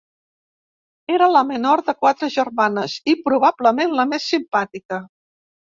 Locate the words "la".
1.33-1.43, 4.01-4.11